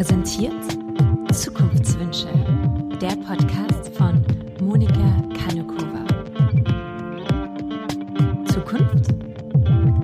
[0.00, 0.54] präsentiert
[1.30, 2.32] Zukunftswünsche,
[3.02, 4.24] der Podcast von
[4.62, 6.06] Monika Kanukova.
[8.50, 9.10] Zukunft?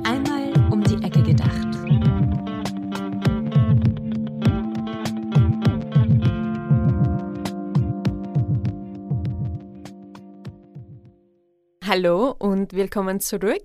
[0.05, 1.69] Einmal um die Ecke gedacht.
[11.83, 13.65] Hallo und willkommen zurück.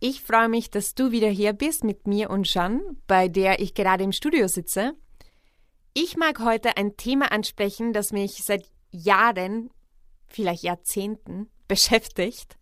[0.00, 3.74] Ich freue mich, dass du wieder hier bist mit mir und Jeanne, bei der ich
[3.74, 4.96] gerade im Studio sitze.
[5.92, 9.70] Ich mag heute ein Thema ansprechen, das mich seit Jahren,
[10.28, 12.56] vielleicht Jahrzehnten beschäftigt.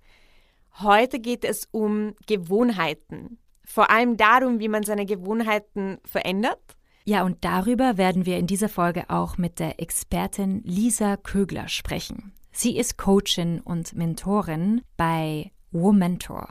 [0.81, 3.39] Heute geht es um Gewohnheiten.
[3.65, 6.77] Vor allem darum, wie man seine Gewohnheiten verändert.
[7.05, 12.33] Ja, und darüber werden wir in dieser Folge auch mit der Expertin Lisa Kögler sprechen.
[12.53, 16.49] Sie ist Coachin und Mentorin bei Womentor.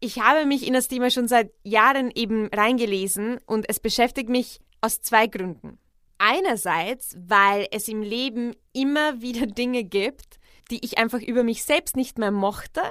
[0.00, 4.60] Ich habe mich in das Thema schon seit Jahren eben reingelesen und es beschäftigt mich
[4.80, 5.78] aus zwei Gründen.
[6.22, 10.38] Einerseits, weil es im Leben immer wieder Dinge gibt,
[10.70, 12.82] die ich einfach über mich selbst nicht mehr mochte,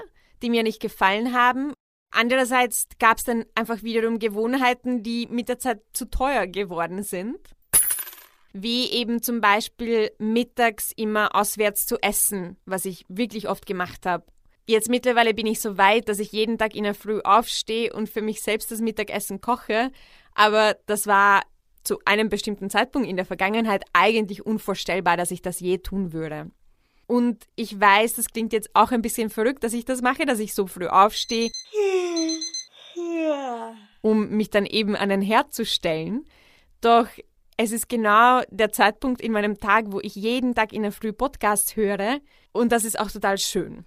[0.42, 1.74] die mir nicht gefallen haben.
[2.10, 7.38] Andererseits gab es dann einfach wiederum Gewohnheiten, die mit der Zeit zu teuer geworden sind.
[8.52, 14.26] Wie eben zum Beispiel mittags immer auswärts zu essen, was ich wirklich oft gemacht habe.
[14.66, 18.10] Jetzt mittlerweile bin ich so weit, dass ich jeden Tag in der Früh aufstehe und
[18.10, 19.92] für mich selbst das Mittagessen koche.
[20.34, 21.44] Aber das war
[21.84, 26.52] zu einem bestimmten Zeitpunkt in der Vergangenheit eigentlich unvorstellbar, dass ich das je tun würde.
[27.08, 30.40] Und ich weiß, das klingt jetzt auch ein bisschen verrückt, dass ich das mache, dass
[30.40, 31.50] ich so früh aufstehe,
[34.02, 36.26] um mich dann eben an den Herd zu stellen.
[36.82, 37.08] Doch
[37.58, 41.12] es ist genau der Zeitpunkt in meinem Tag, wo ich jeden Tag in der Früh
[41.12, 42.20] Podcasts höre
[42.52, 43.86] und das ist auch total schön.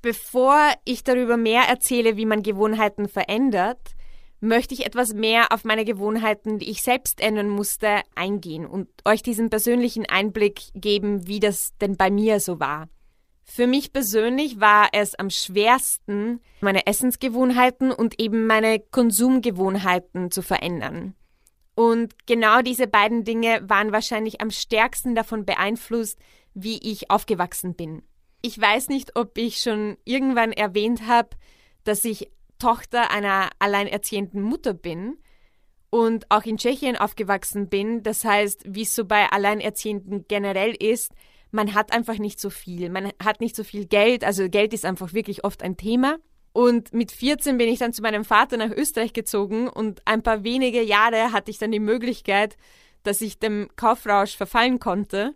[0.00, 3.96] Bevor ich darüber mehr erzähle, wie man Gewohnheiten verändert,
[4.42, 9.22] möchte ich etwas mehr auf meine Gewohnheiten, die ich selbst ändern musste, eingehen und euch
[9.22, 12.88] diesen persönlichen Einblick geben, wie das denn bei mir so war.
[13.44, 21.14] Für mich persönlich war es am schwersten, meine Essensgewohnheiten und eben meine Konsumgewohnheiten zu verändern.
[21.74, 26.18] Und genau diese beiden Dinge waren wahrscheinlich am stärksten davon beeinflusst,
[26.52, 28.02] wie ich aufgewachsen bin.
[28.42, 31.30] Ich weiß nicht, ob ich schon irgendwann erwähnt habe,
[31.84, 32.28] dass ich
[32.62, 35.18] Tochter einer alleinerziehenden Mutter bin
[35.90, 38.04] und auch in Tschechien aufgewachsen bin.
[38.04, 41.10] Das heißt, wie es so bei Alleinerziehenden generell ist,
[41.50, 42.88] man hat einfach nicht so viel.
[42.88, 44.22] Man hat nicht so viel Geld.
[44.22, 46.18] Also Geld ist einfach wirklich oft ein Thema.
[46.52, 50.44] Und mit 14 bin ich dann zu meinem Vater nach Österreich gezogen und ein paar
[50.44, 52.56] wenige Jahre hatte ich dann die Möglichkeit,
[53.02, 55.34] dass ich dem Kaufrausch verfallen konnte,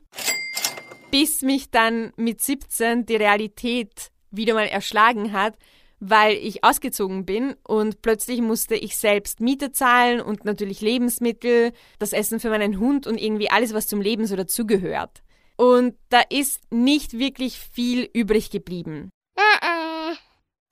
[1.10, 5.56] bis mich dann mit 17 die Realität wieder mal erschlagen hat
[6.00, 12.12] weil ich ausgezogen bin und plötzlich musste ich selbst Miete zahlen und natürlich Lebensmittel, das
[12.12, 15.22] Essen für meinen Hund und irgendwie alles, was zum Leben so dazugehört.
[15.56, 19.10] Und da ist nicht wirklich viel übrig geblieben.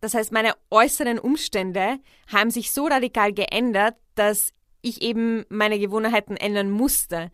[0.00, 1.98] Das heißt, meine äußeren Umstände
[2.30, 4.52] haben sich so radikal geändert, dass
[4.82, 7.30] ich eben meine Gewohnheiten ändern musste.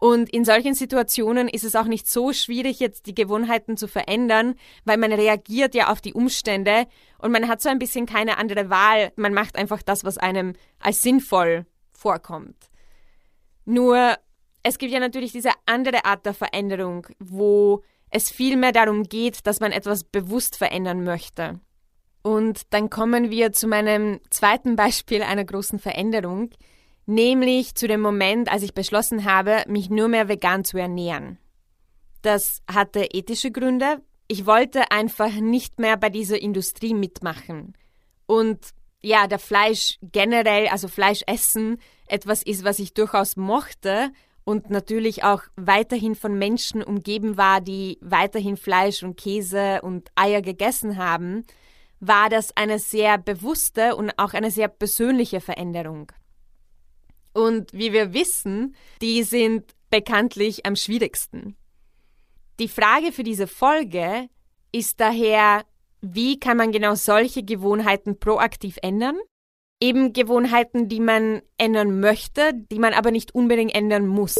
[0.00, 4.54] Und in solchen Situationen ist es auch nicht so schwierig, jetzt die Gewohnheiten zu verändern,
[4.86, 6.86] weil man reagiert ja auf die Umstände
[7.18, 9.12] und man hat so ein bisschen keine andere Wahl.
[9.16, 12.56] Man macht einfach das, was einem als sinnvoll vorkommt.
[13.66, 14.16] Nur,
[14.62, 19.46] es gibt ja natürlich diese andere Art der Veränderung, wo es viel mehr darum geht,
[19.46, 21.60] dass man etwas bewusst verändern möchte.
[22.22, 26.50] Und dann kommen wir zu meinem zweiten Beispiel einer großen Veränderung,
[27.10, 31.38] nämlich zu dem Moment, als ich beschlossen habe, mich nur mehr vegan zu ernähren.
[32.22, 34.00] Das hatte ethische Gründe.
[34.28, 37.74] Ich wollte einfach nicht mehr bei dieser Industrie mitmachen.
[38.26, 38.58] Und
[39.02, 44.12] ja, der Fleisch generell, also Fleisch essen, etwas ist, was ich durchaus mochte
[44.44, 50.42] und natürlich auch weiterhin von Menschen umgeben war, die weiterhin Fleisch und Käse und Eier
[50.42, 51.44] gegessen haben,
[51.98, 56.12] war das eine sehr bewusste und auch eine sehr persönliche Veränderung.
[57.32, 61.56] Und wie wir wissen, die sind bekanntlich am schwierigsten.
[62.58, 64.28] Die Frage für diese Folge
[64.72, 65.64] ist daher,
[66.00, 69.18] wie kann man genau solche Gewohnheiten proaktiv ändern?
[69.80, 74.36] Eben Gewohnheiten, die man ändern möchte, die man aber nicht unbedingt ändern muss.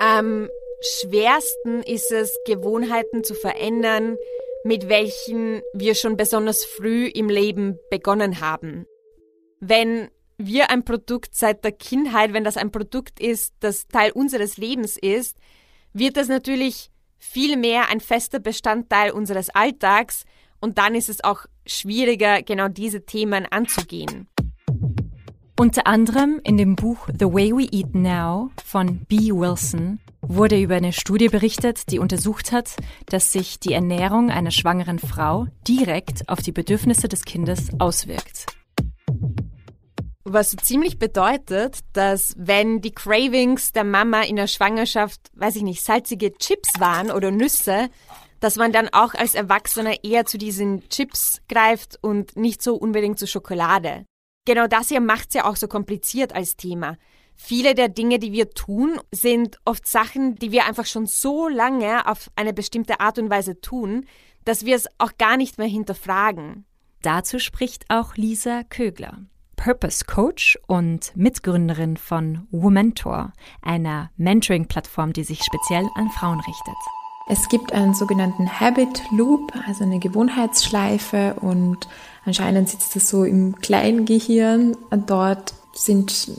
[0.00, 0.50] Am
[0.80, 4.16] schwersten ist es, Gewohnheiten zu verändern,
[4.64, 8.86] mit welchen wir schon besonders früh im Leben begonnen haben.
[9.60, 14.56] Wenn wir ein Produkt seit der Kindheit, wenn das ein Produkt ist, das Teil unseres
[14.56, 15.36] Lebens ist,
[15.92, 20.24] wird das natürlich viel mehr ein fester Bestandteil unseres Alltags
[20.60, 24.28] und dann ist es auch schwieriger, genau diese Themen anzugehen.
[25.58, 29.30] Unter anderem in dem Buch The Way We Eat Now von B.
[29.32, 32.76] Wilson wurde über eine Studie berichtet, die untersucht hat,
[33.06, 38.46] dass sich die Ernährung einer schwangeren Frau direkt auf die Bedürfnisse des Kindes auswirkt.
[40.24, 45.62] Was so ziemlich bedeutet, dass wenn die Cravings der Mama in der Schwangerschaft, weiß ich
[45.62, 47.90] nicht, salzige Chips waren oder Nüsse,
[48.38, 53.18] dass man dann auch als Erwachsener eher zu diesen Chips greift und nicht so unbedingt
[53.18, 54.04] zu Schokolade.
[54.44, 56.96] Genau das hier macht's ja auch so kompliziert als Thema.
[57.34, 62.06] Viele der Dinge, die wir tun, sind oft Sachen, die wir einfach schon so lange
[62.06, 64.06] auf eine bestimmte Art und Weise tun,
[64.44, 66.64] dass wir es auch gar nicht mehr hinterfragen.
[67.02, 69.18] Dazu spricht auch Lisa Kögler,
[69.56, 76.76] Purpose Coach und Mitgründerin von Womentor, einer Mentoring-Plattform, die sich speziell an Frauen richtet.
[77.28, 81.78] Es gibt einen sogenannten Habit Loop, also eine Gewohnheitsschleife und
[82.24, 84.76] anscheinend sitzt das so im kleinen Gehirn.
[85.06, 86.30] Dort sind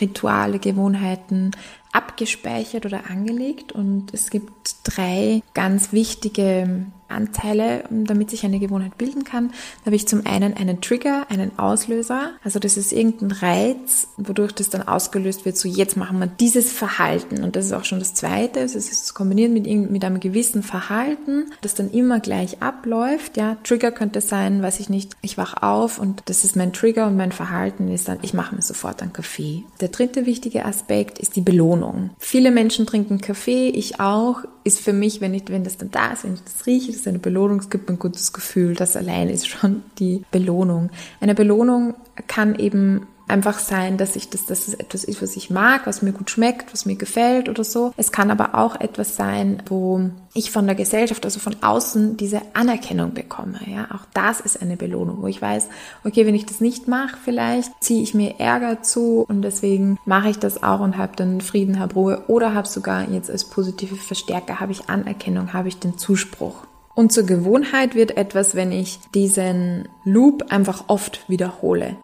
[0.00, 1.52] Rituale, Gewohnheiten
[1.92, 3.72] abgespeichert oder angelegt.
[3.72, 9.48] Und es gibt drei ganz wichtige Anteile, damit sich eine Gewohnheit bilden kann.
[9.80, 12.32] Da habe ich zum einen einen Trigger, einen Auslöser.
[12.42, 16.72] Also das ist irgendein Reiz, wodurch das dann ausgelöst wird, so jetzt machen wir dieses
[16.72, 17.44] Verhalten.
[17.44, 18.60] Und das ist auch schon das Zweite.
[18.60, 23.36] Es ist kombiniert mit, mit einem gewissen Verhalten, das dann immer gleich abläuft.
[23.36, 27.06] Ja, Trigger könnte sein, weiß ich nicht, ich wach auf und das ist mein Trigger
[27.06, 29.64] und mein Verhalten ist dann, ich mache mir sofort einen Kaffee.
[29.80, 32.10] Der dritte wichtige Aspekt ist die Belohnung.
[32.18, 36.12] Viele Menschen trinken Kaffee, ich auch, ist für mich, wenn ich, wenn das dann da
[36.12, 38.74] ist, wenn ich das rieche, ist eine Belohnung, es gibt ein gutes Gefühl.
[38.74, 40.90] Das allein ist schon die Belohnung.
[41.20, 41.94] Eine Belohnung
[42.28, 46.02] kann eben einfach sein, dass ich das, dass es etwas ist, was ich mag, was
[46.02, 47.92] mir gut schmeckt, was mir gefällt oder so.
[47.96, 52.42] Es kann aber auch etwas sein, wo ich von der Gesellschaft, also von außen, diese
[52.52, 53.58] Anerkennung bekomme.
[53.66, 55.68] Ja, auch das ist eine Belohnung, wo ich weiß,
[56.04, 60.28] okay, wenn ich das nicht mache, vielleicht ziehe ich mir Ärger zu und deswegen mache
[60.28, 63.96] ich das auch und habe dann Frieden, habe Ruhe oder habe sogar jetzt als positive
[63.96, 66.66] Verstärker habe ich Anerkennung, habe ich den Zuspruch.
[66.94, 71.96] Und zur Gewohnheit wird etwas, wenn ich diesen Loop einfach oft wiederhole.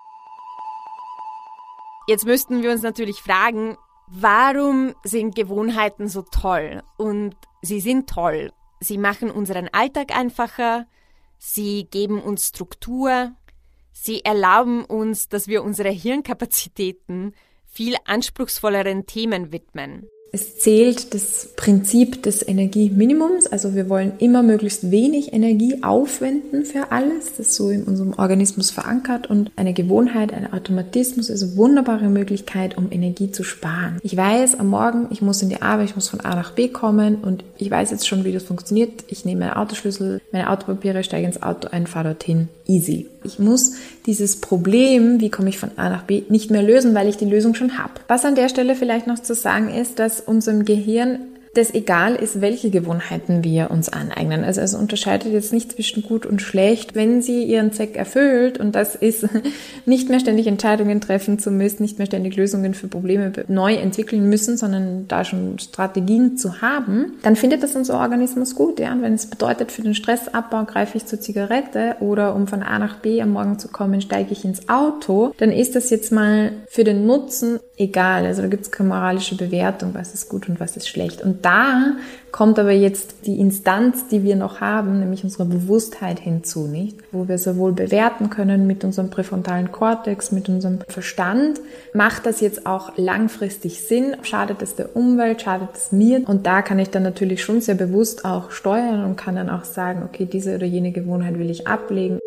[2.06, 3.76] Jetzt müssten wir uns natürlich fragen,
[4.06, 6.82] warum sind Gewohnheiten so toll?
[6.96, 8.52] Und sie sind toll.
[8.80, 10.86] Sie machen unseren Alltag einfacher,
[11.38, 13.32] sie geben uns Struktur,
[13.92, 17.34] sie erlauben uns, dass wir unsere Hirnkapazitäten
[17.66, 20.08] viel anspruchsvolleren Themen widmen.
[20.30, 26.92] Es zählt das Prinzip des Energieminimums, also wir wollen immer möglichst wenig Energie aufwenden für
[26.92, 31.56] alles, das ist so in unserem Organismus verankert und eine Gewohnheit, ein Automatismus ist eine
[31.56, 33.98] wunderbare Möglichkeit, um Energie zu sparen.
[34.02, 36.68] Ich weiß, am Morgen, ich muss in die Arbeit, ich muss von A nach B
[36.68, 39.04] kommen und ich weiß jetzt schon, wie das funktioniert.
[39.08, 42.48] Ich nehme meinen Autoschlüssel, meine Autopapiere, steige ins Auto ein, fahre dorthin.
[42.66, 43.08] Easy.
[43.24, 43.72] Ich muss
[44.06, 47.24] dieses Problem, wie komme ich von A nach B, nicht mehr lösen, weil ich die
[47.24, 47.92] Lösung schon habe.
[48.08, 51.20] Was an der Stelle vielleicht noch zu sagen ist, dass unserem Gehirn
[51.54, 54.44] das egal ist, welche Gewohnheiten wir uns aneignen.
[54.44, 56.94] Also es unterscheidet jetzt nicht zwischen gut und schlecht.
[56.94, 59.28] Wenn sie ihren Zweck erfüllt und das ist
[59.86, 64.28] nicht mehr ständig Entscheidungen treffen zu müssen, nicht mehr ständig Lösungen für Probleme neu entwickeln
[64.28, 68.78] müssen, sondern da schon Strategien zu haben, dann findet das unser Organismus gut.
[68.80, 68.92] Ja?
[68.92, 72.78] Und wenn es bedeutet, für den Stressabbau greife ich zur Zigarette oder um von A
[72.78, 76.52] nach B am Morgen zu kommen, steige ich ins Auto, dann ist das jetzt mal
[76.68, 78.26] für den Nutzen egal.
[78.26, 81.22] Also da gibt es keine moralische Bewertung, was ist gut und was ist schlecht.
[81.22, 81.96] Und da
[82.30, 86.98] kommt aber jetzt die Instanz, die wir noch haben, nämlich unsere Bewusstheit hinzu, nicht?
[87.10, 91.60] Wo wir sowohl bewerten können mit unserem präfrontalen Kortex, mit unserem Verstand.
[91.94, 94.16] Macht das jetzt auch langfristig Sinn?
[94.22, 95.42] Schadet es der Umwelt?
[95.42, 96.28] Schadet es mir?
[96.28, 99.64] Und da kann ich dann natürlich schon sehr bewusst auch steuern und kann dann auch
[99.64, 102.18] sagen, okay, diese oder jene Gewohnheit will ich ablegen.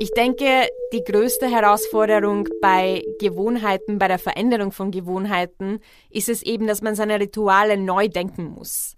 [0.00, 5.78] Ich denke, die größte Herausforderung bei Gewohnheiten, bei der Veränderung von Gewohnheiten,
[6.10, 8.96] ist es eben, dass man seine Rituale neu denken muss.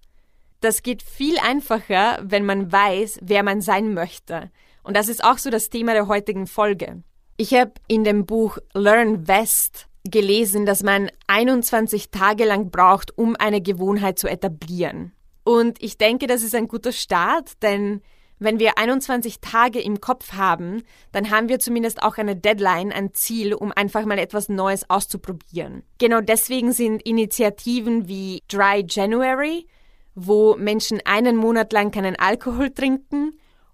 [0.61, 4.50] Das geht viel einfacher, wenn man weiß, wer man sein möchte.
[4.83, 7.03] Und das ist auch so das Thema der heutigen Folge.
[7.37, 13.37] Ich habe in dem Buch Learn West gelesen, dass man 21 Tage lang braucht, um
[13.37, 15.12] eine Gewohnheit zu etablieren.
[15.45, 18.00] Und ich denke, das ist ein guter Start, denn
[18.38, 23.14] wenn wir 21 Tage im Kopf haben, dann haben wir zumindest auch eine Deadline, ein
[23.14, 25.83] Ziel, um einfach mal etwas Neues auszuprobieren.
[25.99, 29.66] Genau deswegen sind Initiativen wie Dry January,
[30.14, 33.33] wo Menschen einen Monat lang keinen Alkohol trinken,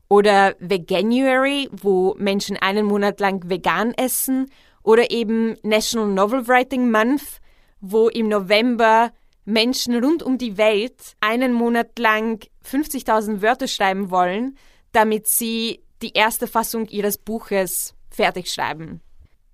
[0.08, 4.50] oder Veganuary, wo Menschen einen Monat lang vegan essen,
[4.82, 7.40] oder eben National Novel Writing Month,
[7.80, 9.10] wo im November
[9.46, 14.56] Menschen rund um die Welt einen Monat lang 50.000 Wörter schreiben wollen,
[14.92, 19.00] damit sie die erste Fassung ihres Buches fertigschreiben.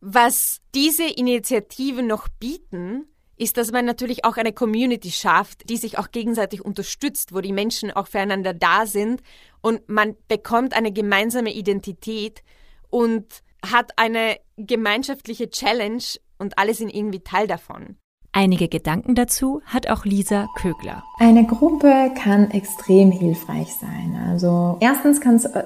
[0.01, 5.99] Was diese Initiativen noch bieten, ist, dass man natürlich auch eine Community schafft, die sich
[5.99, 9.23] auch gegenseitig unterstützt, wo die Menschen auch füreinander da sind
[9.61, 12.43] und man bekommt eine gemeinsame Identität
[12.91, 16.03] und hat eine gemeinschaftliche Challenge
[16.39, 17.97] und alle sind irgendwie Teil davon.
[18.33, 21.03] Einige Gedanken dazu hat auch Lisa Kögler.
[21.19, 24.17] Eine Gruppe kann extrem hilfreich sein.
[24.29, 25.65] Also erstens kann es äh,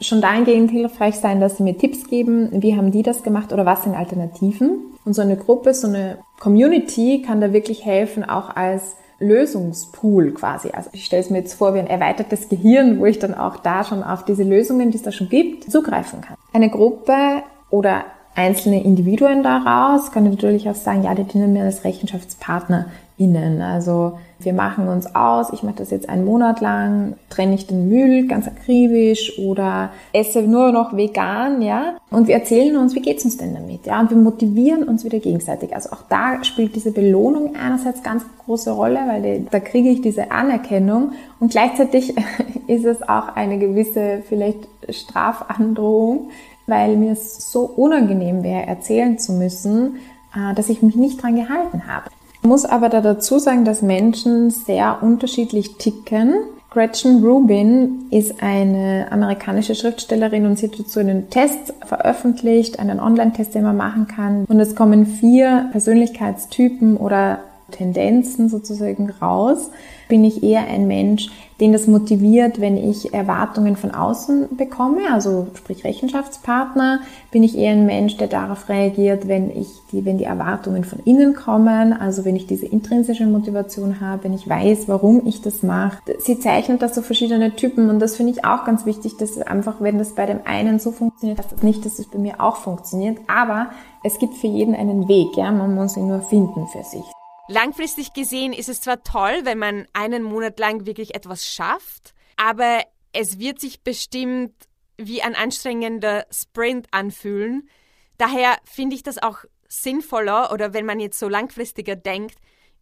[0.00, 3.66] schon dahingehend hilfreich sein, dass sie mir Tipps geben, wie haben die das gemacht oder
[3.66, 4.92] was sind Alternativen.
[5.04, 10.70] Und so eine Gruppe, so eine Community kann da wirklich helfen, auch als Lösungspool quasi.
[10.70, 13.56] Also ich stelle es mir jetzt vor wie ein erweitertes Gehirn, wo ich dann auch
[13.56, 16.36] da schon auf diese Lösungen, die es da schon gibt, zugreifen kann.
[16.52, 18.04] Eine Gruppe oder
[18.34, 23.60] einzelne Individuen daraus kann natürlich auch sagen, ja, die dienen mir als RechenschaftspartnerInnen.
[23.60, 27.88] Also wir machen uns aus, ich mache das jetzt einen Monat lang, trenne ich den
[27.88, 31.96] Müll ganz akribisch oder esse nur noch vegan, ja.
[32.10, 34.00] Und wir erzählen uns, wie geht's uns denn damit, ja.
[34.00, 35.74] Und wir motivieren uns wieder gegenseitig.
[35.74, 40.00] Also auch da spielt diese Belohnung einerseits ganz große Rolle, weil die, da kriege ich
[40.00, 42.14] diese Anerkennung und gleichzeitig
[42.66, 46.30] ist es auch eine gewisse vielleicht Strafandrohung,
[46.66, 49.96] weil mir es so unangenehm wäre, erzählen zu müssen,
[50.34, 52.10] äh, dass ich mich nicht dran gehalten habe.
[52.42, 56.34] Ich muss aber da dazu sagen, dass Menschen sehr unterschiedlich ticken.
[56.70, 63.54] Gretchen Rubin ist eine amerikanische Schriftstellerin und sie hat dazu einen Test veröffentlicht, einen Online-Test,
[63.54, 64.44] den man machen kann.
[64.46, 67.40] Und es kommen vier Persönlichkeitstypen oder
[67.70, 69.70] Tendenzen sozusagen raus.
[70.08, 71.28] Bin ich eher ein Mensch,
[71.62, 77.70] den das motiviert, wenn ich Erwartungen von außen bekomme, also sprich Rechenschaftspartner, bin ich eher
[77.70, 82.24] ein Mensch, der darauf reagiert, wenn ich die, wenn die Erwartungen von innen kommen, also
[82.24, 85.98] wenn ich diese intrinsische Motivation habe, wenn ich weiß, warum ich das mache.
[86.18, 89.76] Sie zeichnet das so verschiedene Typen und das finde ich auch ganz wichtig, dass einfach,
[89.78, 92.56] wenn das bei dem einen so funktioniert, dass das nicht, dass es bei mir auch
[92.56, 93.68] funktioniert, aber
[94.02, 97.04] es gibt für jeden einen Weg, ja, man muss ihn nur finden für sich.
[97.52, 102.82] Langfristig gesehen ist es zwar toll, wenn man einen Monat lang wirklich etwas schafft, aber
[103.12, 104.54] es wird sich bestimmt
[104.96, 107.68] wie ein anstrengender Sprint anfühlen.
[108.16, 112.36] Daher finde ich das auch sinnvoller oder wenn man jetzt so langfristiger denkt,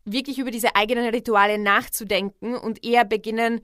[0.04, 3.62] wirklich über diese eigenen Rituale nachzudenken und eher beginnen,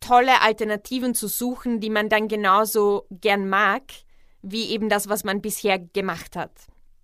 [0.00, 3.84] tolle Alternativen zu suchen, die man dann genauso gern mag,
[4.42, 6.50] wie eben das, was man bisher gemacht hat.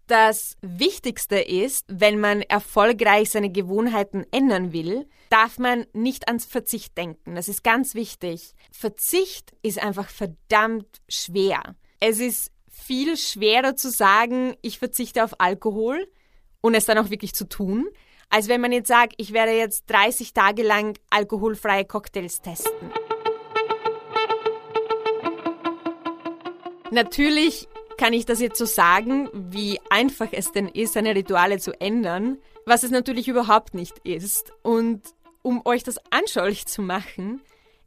[0.09, 6.97] Das Wichtigste ist, wenn man erfolgreich seine Gewohnheiten ändern will, darf man nicht ans Verzicht
[6.97, 7.35] denken.
[7.35, 8.55] Das ist ganz wichtig.
[8.73, 11.77] Verzicht ist einfach verdammt schwer.
[12.01, 16.11] Es ist viel schwerer zu sagen, ich verzichte auf Alkohol
[16.63, 17.87] und es dann auch wirklich zu tun,
[18.31, 22.91] als wenn man jetzt sagt, ich werde jetzt 30 Tage lang alkoholfreie Cocktails testen.
[26.91, 31.79] Natürlich kann ich das jetzt so sagen, wie einfach es denn ist, seine Rituale zu
[31.81, 34.53] ändern, was es natürlich überhaupt nicht ist.
[34.63, 35.03] Und
[35.43, 37.43] um euch das anschaulich zu machen,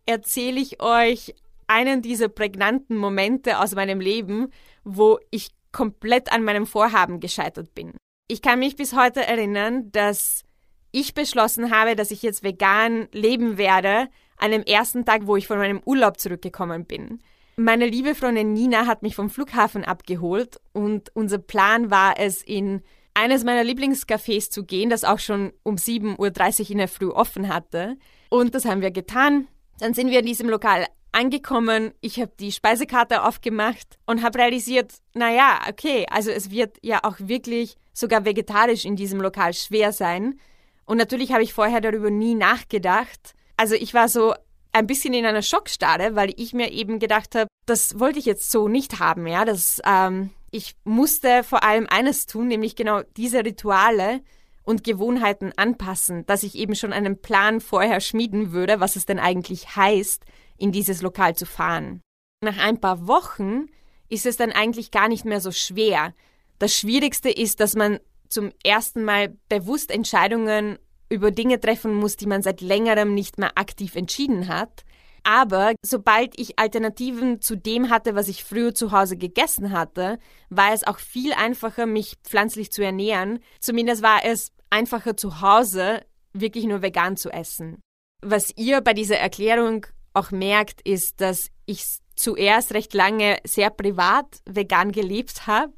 [0.05, 1.33] erzähle ich euch
[1.67, 4.51] einen dieser prägnanten Momente aus meinem Leben,
[4.83, 7.93] wo ich komplett an meinem Vorhaben gescheitert bin.
[8.27, 10.43] Ich kann mich bis heute erinnern, dass
[10.91, 15.47] ich beschlossen habe, dass ich jetzt vegan leben werde, an dem ersten Tag, wo ich
[15.47, 17.21] von meinem Urlaub zurückgekommen bin.
[17.63, 22.81] Meine liebe Freundin Nina hat mich vom Flughafen abgeholt und unser Plan war es, in
[23.13, 27.53] eines meiner Lieblingscafés zu gehen, das auch schon um 7.30 Uhr in der Früh offen
[27.53, 27.97] hatte.
[28.29, 29.47] Und das haben wir getan.
[29.77, 31.91] Dann sind wir in diesem Lokal angekommen.
[32.01, 37.17] Ich habe die Speisekarte aufgemacht und habe realisiert, naja, okay, also es wird ja auch
[37.19, 40.39] wirklich sogar vegetarisch in diesem Lokal schwer sein.
[40.85, 43.35] Und natürlich habe ich vorher darüber nie nachgedacht.
[43.55, 44.33] Also ich war so,
[44.71, 48.51] ein bisschen in einer Schockstarre, weil ich mir eben gedacht habe, das wollte ich jetzt
[48.51, 49.45] so nicht haben, ja.
[49.45, 54.21] Das, ähm, ich musste vor allem eines tun, nämlich genau diese Rituale
[54.63, 59.19] und Gewohnheiten anpassen, dass ich eben schon einen Plan vorher schmieden würde, was es denn
[59.19, 60.23] eigentlich heißt,
[60.57, 62.01] in dieses Lokal zu fahren.
[62.43, 63.67] Nach ein paar Wochen
[64.09, 66.13] ist es dann eigentlich gar nicht mehr so schwer.
[66.59, 67.99] Das Schwierigste ist, dass man
[68.29, 70.77] zum ersten Mal bewusst Entscheidungen
[71.11, 74.83] über Dinge treffen muss, die man seit längerem nicht mehr aktiv entschieden hat.
[75.23, 80.17] Aber sobald ich Alternativen zu dem hatte, was ich früher zu Hause gegessen hatte,
[80.49, 83.39] war es auch viel einfacher, mich pflanzlich zu ernähren.
[83.59, 86.01] Zumindest war es einfacher zu Hause,
[86.33, 87.81] wirklich nur vegan zu essen.
[88.23, 94.41] Was ihr bei dieser Erklärung auch merkt, ist, dass ich zuerst recht lange sehr privat
[94.45, 95.73] vegan gelebt habe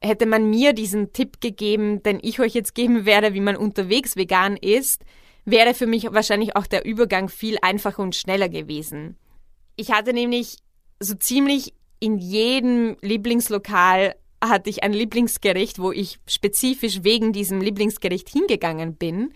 [0.00, 4.16] hätte man mir diesen Tipp gegeben, den ich euch jetzt geben werde, wie man unterwegs
[4.16, 5.04] vegan ist,
[5.44, 9.16] wäre für mich wahrscheinlich auch der Übergang viel einfacher und schneller gewesen.
[9.76, 10.56] Ich hatte nämlich
[11.00, 18.28] so ziemlich in jedem Lieblingslokal hatte ich ein Lieblingsgericht, wo ich spezifisch wegen diesem Lieblingsgericht
[18.28, 19.34] hingegangen bin.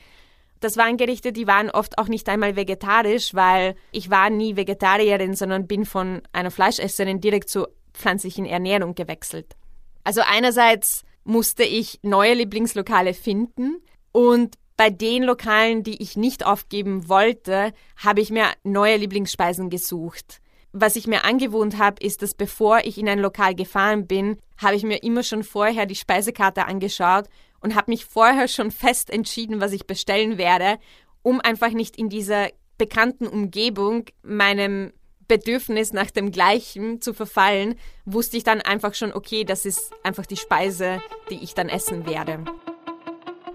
[0.60, 5.34] Das waren Gerichte, die waren oft auch nicht einmal vegetarisch, weil ich war nie Vegetarierin,
[5.34, 9.56] sondern bin von einer Fleischesserin direkt zur pflanzlichen Ernährung gewechselt.
[10.04, 13.78] Also einerseits musste ich neue Lieblingslokale finden
[14.12, 20.40] und bei den Lokalen, die ich nicht aufgeben wollte, habe ich mir neue Lieblingsspeisen gesucht.
[20.72, 24.74] Was ich mir angewohnt habe, ist, dass bevor ich in ein Lokal gefahren bin, habe
[24.74, 27.28] ich mir immer schon vorher die Speisekarte angeschaut
[27.60, 30.78] und habe mich vorher schon fest entschieden, was ich bestellen werde,
[31.22, 34.92] um einfach nicht in dieser bekannten Umgebung meinem
[35.28, 40.26] Bedürfnis nach dem Gleichen zu verfallen, wusste ich dann einfach schon, okay, das ist einfach
[40.26, 41.00] die Speise,
[41.30, 42.44] die ich dann essen werde.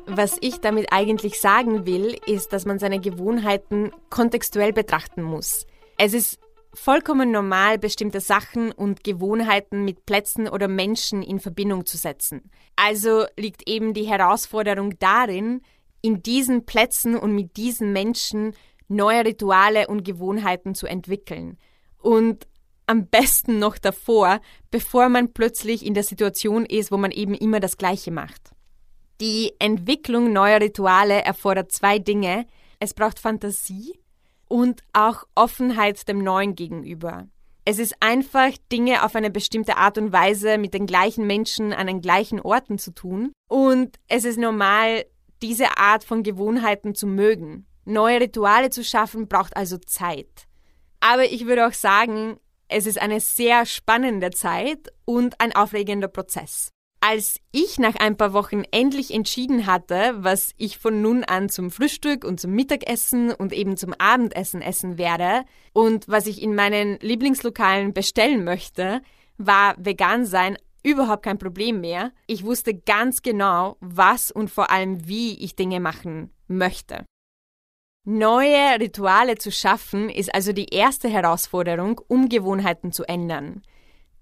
[0.06, 5.68] Was ich damit eigentlich sagen will, ist, dass man seine Gewohnheiten kontextuell betrachten muss.
[5.98, 6.40] Es ist
[6.74, 12.50] vollkommen normal, bestimmte Sachen und Gewohnheiten mit Plätzen oder Menschen in Verbindung zu setzen.
[12.76, 15.62] Also liegt eben die Herausforderung darin,
[16.02, 18.54] in diesen Plätzen und mit diesen Menschen
[18.90, 21.58] neue Rituale und Gewohnheiten zu entwickeln.
[21.98, 22.48] Und
[22.86, 24.42] am besten noch davor,
[24.72, 28.52] bevor man plötzlich in der Situation ist, wo man eben immer das Gleiche macht.
[29.22, 32.46] Die Entwicklung neuer Rituale erfordert zwei Dinge.
[32.80, 34.00] Es braucht Fantasie
[34.48, 37.28] und auch Offenheit dem Neuen gegenüber.
[37.66, 41.86] Es ist einfach, Dinge auf eine bestimmte Art und Weise mit den gleichen Menschen an
[41.86, 43.32] den gleichen Orten zu tun.
[43.48, 45.06] Und es ist normal,
[45.44, 47.68] diese Art von Gewohnheiten zu mögen.
[47.90, 50.48] Neue Rituale zu schaffen braucht also Zeit.
[51.00, 56.70] Aber ich würde auch sagen, es ist eine sehr spannende Zeit und ein aufregender Prozess.
[57.02, 61.72] Als ich nach ein paar Wochen endlich entschieden hatte, was ich von nun an zum
[61.72, 65.44] Frühstück und zum Mittagessen und eben zum Abendessen essen werde
[65.74, 69.02] und was ich in meinen Lieblingslokalen bestellen möchte,
[69.38, 72.12] war vegan sein überhaupt kein Problem mehr.
[72.28, 77.06] Ich wusste ganz genau, was und vor allem wie ich Dinge machen möchte.
[78.06, 83.62] Neue Rituale zu schaffen ist also die erste Herausforderung, um Gewohnheiten zu ändern.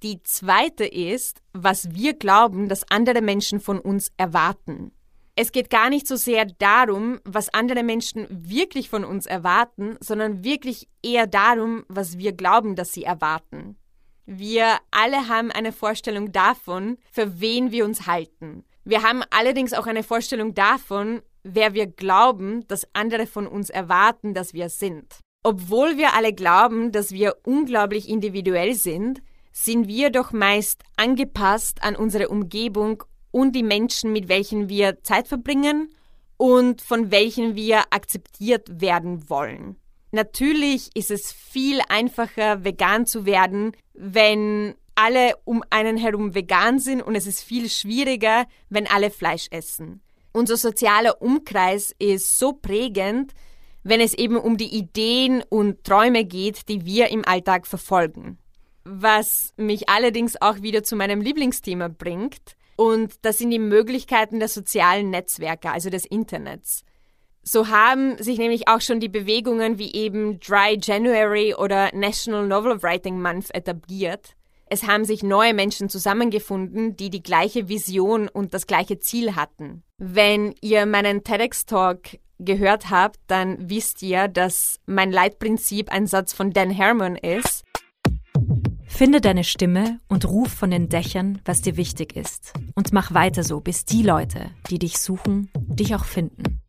[0.04, 4.92] Die zweite ist, was wir glauben, dass andere Menschen von uns erwarten.
[5.36, 10.44] Es geht gar nicht so sehr darum, was andere Menschen wirklich von uns erwarten, sondern
[10.44, 13.78] wirklich eher darum, was wir glauben, dass sie erwarten.
[14.26, 18.66] Wir alle haben eine Vorstellung davon, für wen wir uns halten.
[18.84, 21.22] Wir haben allerdings auch eine Vorstellung davon,
[21.54, 25.20] wer wir glauben, dass andere von uns erwarten, dass wir sind.
[25.44, 31.96] Obwohl wir alle glauben, dass wir unglaublich individuell sind, sind wir doch meist angepasst an
[31.96, 35.90] unsere Umgebung und die Menschen, mit welchen wir Zeit verbringen
[36.38, 39.78] und von welchen wir akzeptiert werden wollen.
[40.12, 47.02] Natürlich ist es viel einfacher, vegan zu werden, wenn alle um einen herum vegan sind
[47.02, 50.02] und es ist viel schwieriger, wenn alle Fleisch essen.
[50.38, 53.34] Unser sozialer Umkreis ist so prägend,
[53.82, 58.38] wenn es eben um die Ideen und Träume geht, die wir im Alltag verfolgen.
[58.84, 64.48] Was mich allerdings auch wieder zu meinem Lieblingsthema bringt, und das sind die Möglichkeiten der
[64.48, 66.84] sozialen Netzwerke, also des Internets.
[67.42, 72.84] So haben sich nämlich auch schon die Bewegungen wie eben Dry January oder National Novel
[72.84, 74.37] Writing Month etabliert.
[74.70, 79.84] Es haben sich neue Menschen zusammengefunden, die die gleiche Vision und das gleiche Ziel hatten.
[79.98, 86.52] Wenn ihr meinen TEDx-Talk gehört habt, dann wisst ihr, dass mein Leitprinzip ein Satz von
[86.52, 87.64] Dan Herman ist.
[88.86, 92.54] Finde deine Stimme und ruf von den Dächern, was dir wichtig ist.
[92.76, 96.62] Und mach weiter so, bis die Leute, die dich suchen, dich auch finden.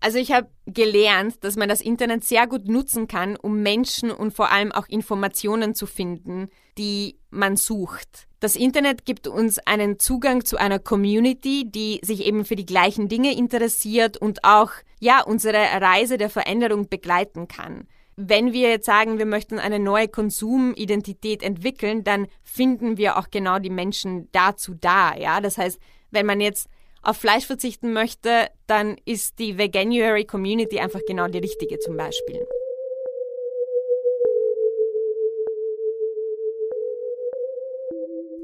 [0.00, 4.32] Also ich habe gelernt, dass man das Internet sehr gut nutzen kann, um Menschen und
[4.32, 8.26] vor allem auch Informationen zu finden, die man sucht.
[8.40, 13.08] Das Internet gibt uns einen Zugang zu einer Community, die sich eben für die gleichen
[13.08, 17.86] Dinge interessiert und auch ja unsere Reise der Veränderung begleiten kann.
[18.16, 23.58] Wenn wir jetzt sagen, wir möchten eine neue Konsumidentität entwickeln, dann finden wir auch genau
[23.58, 25.40] die Menschen dazu da, ja?
[25.42, 25.78] Das heißt,
[26.10, 26.68] wenn man jetzt
[27.02, 32.46] auf Fleisch verzichten möchte, dann ist die Veganuary Community einfach genau die richtige zum Beispiel.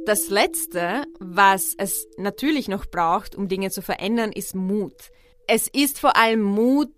[0.06, 5.10] Das Letzte, was es natürlich noch braucht, um Dinge zu verändern, ist Mut.
[5.48, 6.92] Es ist vor allem Mut,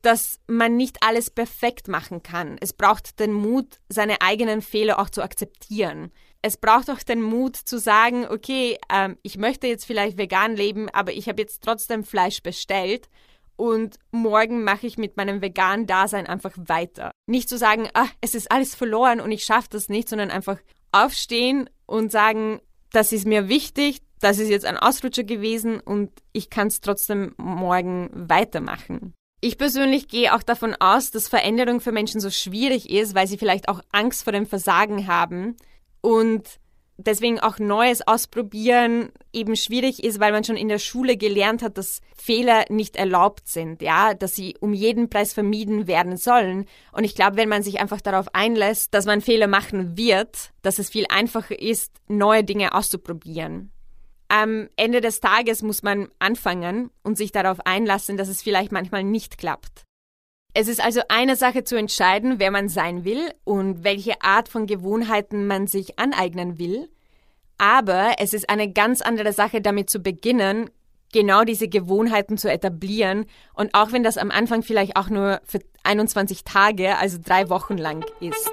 [0.00, 2.56] dass man nicht alles perfekt machen kann.
[2.60, 6.12] Es braucht den Mut, seine eigenen Fehler auch zu akzeptieren
[6.42, 10.88] es braucht auch den Mut zu sagen, okay, ähm, ich möchte jetzt vielleicht vegan leben,
[10.90, 13.08] aber ich habe jetzt trotzdem Fleisch bestellt
[13.56, 17.12] und morgen mache ich mit meinem veganen Dasein einfach weiter.
[17.26, 20.58] Nicht zu sagen, ah, es ist alles verloren und ich schaffe das nicht, sondern einfach
[20.90, 26.50] aufstehen und sagen, das ist mir wichtig, das ist jetzt ein Ausrutscher gewesen und ich
[26.50, 29.14] kann es trotzdem morgen weitermachen.
[29.40, 33.38] Ich persönlich gehe auch davon aus, dass Veränderung für Menschen so schwierig ist, weil sie
[33.38, 35.56] vielleicht auch Angst vor dem Versagen haben
[36.02, 36.60] und
[36.98, 41.78] deswegen auch Neues ausprobieren eben schwierig ist, weil man schon in der Schule gelernt hat,
[41.78, 46.66] dass Fehler nicht erlaubt sind, ja, dass sie um jeden Preis vermieden werden sollen.
[46.92, 50.78] Und ich glaube, wenn man sich einfach darauf einlässt, dass man Fehler machen wird, dass
[50.78, 53.72] es viel einfacher ist, neue Dinge auszuprobieren
[54.32, 59.04] am Ende des Tages muss man anfangen und sich darauf einlassen, dass es vielleicht manchmal
[59.04, 59.84] nicht klappt.
[60.54, 64.66] Es ist also eine Sache zu entscheiden, wer man sein will und welche Art von
[64.66, 66.90] Gewohnheiten man sich aneignen will.
[67.56, 70.68] Aber es ist eine ganz andere Sache, damit zu beginnen,
[71.10, 73.24] genau diese Gewohnheiten zu etablieren.
[73.54, 77.78] Und auch wenn das am Anfang vielleicht auch nur für 21 Tage, also drei Wochen
[77.78, 78.50] lang ist.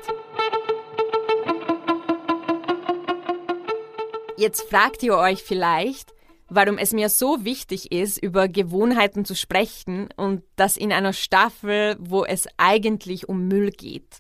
[4.38, 6.13] Jetzt fragt ihr euch vielleicht,
[6.49, 11.95] warum es mir so wichtig ist, über Gewohnheiten zu sprechen und das in einer Staffel,
[11.99, 14.19] wo es eigentlich um Müll geht.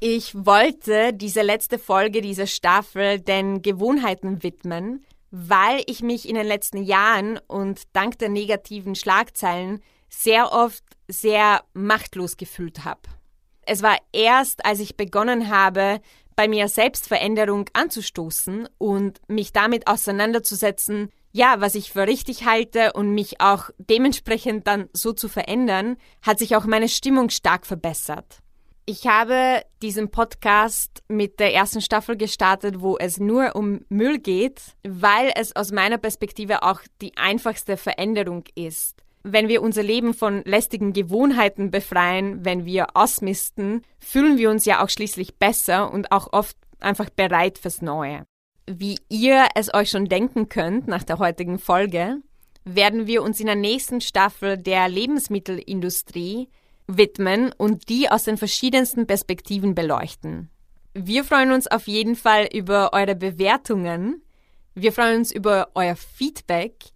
[0.00, 6.46] Ich wollte diese letzte Folge dieser Staffel den Gewohnheiten widmen, weil ich mich in den
[6.46, 13.00] letzten Jahren und dank der negativen Schlagzeilen sehr oft sehr machtlos gefühlt habe.
[13.62, 16.00] Es war erst, als ich begonnen habe,
[16.36, 23.10] bei mir Selbstveränderung anzustoßen und mich damit auseinanderzusetzen, ja, was ich für richtig halte und
[23.12, 28.38] mich auch dementsprechend dann so zu verändern, hat sich auch meine Stimmung stark verbessert.
[28.86, 34.60] Ich habe diesen Podcast mit der ersten Staffel gestartet, wo es nur um Müll geht,
[34.86, 40.42] weil es aus meiner Perspektive auch die einfachste Veränderung ist wenn wir unser Leben von
[40.44, 46.34] lästigen Gewohnheiten befreien, wenn wir ausmisten, fühlen wir uns ja auch schließlich besser und auch
[46.34, 48.26] oft einfach bereit fürs Neue.
[48.66, 52.18] Wie ihr es euch schon denken könnt nach der heutigen Folge,
[52.64, 56.48] werden wir uns in der nächsten Staffel der Lebensmittelindustrie
[56.86, 60.50] widmen und die aus den verschiedensten Perspektiven beleuchten.
[60.94, 64.22] Wir freuen uns auf jeden Fall über eure Bewertungen.
[64.74, 66.94] Wir freuen uns über euer Feedback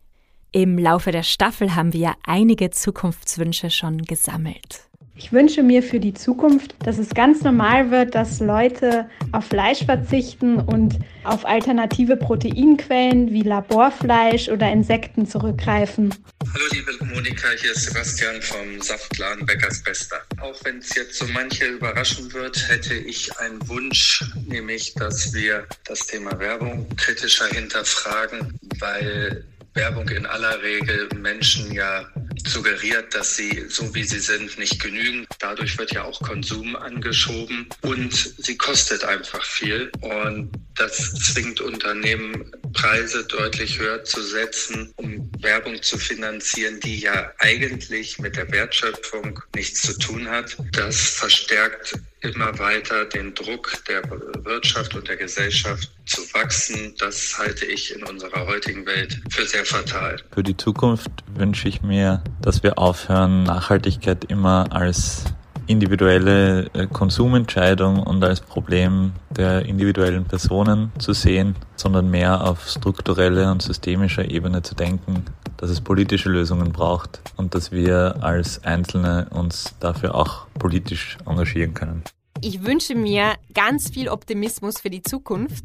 [0.50, 4.87] im Laufe der Staffel haben wir einige Zukunftswünsche schon gesammelt.
[5.20, 9.84] Ich wünsche mir für die Zukunft, dass es ganz normal wird, dass Leute auf Fleisch
[9.84, 16.14] verzichten und auf alternative Proteinquellen wie Laborfleisch oder Insekten zurückgreifen.
[16.54, 20.22] Hallo liebe Monika, hier ist Sebastian vom Saftladen Bäckers Bester.
[20.40, 25.66] Auch wenn es jetzt so manche überraschen wird, hätte ich einen Wunsch, nämlich dass wir
[25.84, 32.06] das Thema Werbung kritischer hinterfragen, weil Werbung in aller Regel Menschen ja
[32.46, 35.26] suggeriert, dass sie so wie sie sind nicht genügen.
[35.38, 42.50] Dadurch wird ja auch Konsum angeschoben und sie kostet einfach viel und das zwingt Unternehmen
[42.72, 49.40] Preise deutlich höher zu setzen, um Werbung zu finanzieren, die ja eigentlich mit der Wertschöpfung
[49.54, 50.56] nichts zu tun hat.
[50.72, 54.02] Das verstärkt immer weiter den Druck der
[54.44, 59.64] Wirtschaft und der Gesellschaft zu wachsen, das halte ich in unserer heutigen Welt für sehr
[59.64, 60.16] fatal.
[60.32, 65.24] Für die Zukunft wünsche ich mir, dass wir aufhören, Nachhaltigkeit immer als
[65.68, 73.50] individuelle äh, Konsumentscheidung und als Problem der individuellen Personen zu sehen, sondern mehr auf strukturelle
[73.50, 75.24] und systemischer Ebene zu denken,
[75.58, 81.74] dass es politische Lösungen braucht und dass wir als Einzelne uns dafür auch politisch engagieren
[81.74, 82.02] können.
[82.40, 85.64] Ich wünsche mir ganz viel Optimismus für die Zukunft.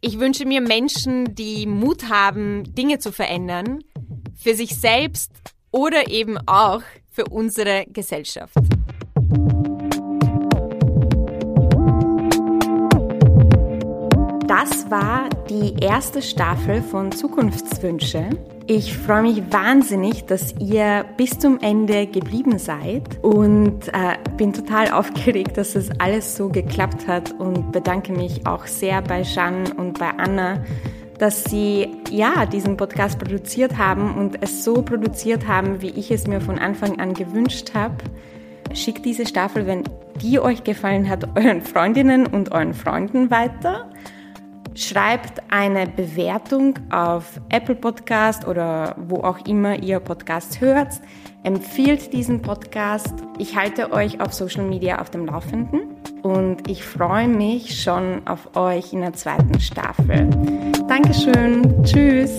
[0.00, 3.80] Ich wünsche mir Menschen, die Mut haben, Dinge zu verändern,
[4.36, 5.32] für sich selbst
[5.70, 8.54] oder eben auch für unsere Gesellschaft.
[14.68, 18.28] Das war die erste Staffel von Zukunftswünsche.
[18.66, 24.90] Ich freue mich wahnsinnig, dass ihr bis zum Ende geblieben seid und äh, bin total
[24.92, 29.98] aufgeregt, dass es alles so geklappt hat und bedanke mich auch sehr bei Jeanne und
[29.98, 30.62] bei Anna,
[31.18, 36.26] dass sie ja diesen Podcast produziert haben und es so produziert haben, wie ich es
[36.26, 37.96] mir von Anfang an gewünscht habe.
[38.74, 39.84] Schickt diese Staffel, wenn
[40.20, 43.88] die euch gefallen hat, euren Freundinnen und euren Freunden weiter
[44.78, 51.00] schreibt eine Bewertung auf Apple Podcast oder wo auch immer ihr Podcast hört.
[51.42, 53.14] Empfiehlt diesen Podcast.
[53.38, 55.80] Ich halte euch auf Social Media auf dem Laufenden
[56.22, 60.28] und ich freue mich schon auf euch in der zweiten Staffel.
[60.88, 61.82] Dankeschön.
[61.84, 62.38] Tschüss.